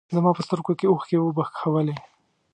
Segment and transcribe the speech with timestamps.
[0.15, 1.95] زما په سترګو کې اوښکې وبهولې.